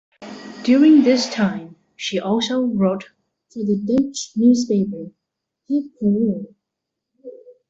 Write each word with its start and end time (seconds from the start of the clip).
During 0.63 1.03
this 1.03 1.29
time 1.29 1.75
she 1.95 2.17
also 2.19 2.61
wrote 2.63 3.03
for 3.51 3.59
the 3.63 3.75
Dutch 3.77 4.31
newspaper 4.35 5.11
"Het 5.69 5.91
Parool". 6.01 6.55